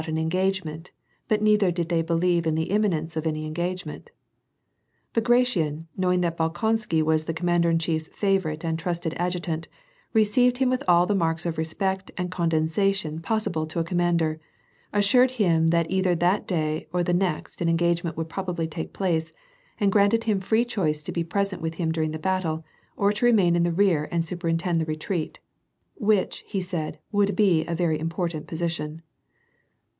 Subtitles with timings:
[0.07, 0.91] an engagement,
[1.27, 4.09] but neither did they believe in the imminence of any engagement.
[5.13, 9.67] Bagration, knowing that Bolkonsky was the commander in chief's favorite and trusted adjutant,
[10.11, 14.39] re ceived him with all the marks of respect and condescension possible to a commander,
[14.91, 19.31] assured him that either that day or the next an engagement would probably take place,
[19.79, 22.65] and granted him free choice to be present with him during the battle,
[22.97, 25.39] ot to remain in the rear and superintend the retreat,"
[25.93, 29.03] which," he said," would be a very important position."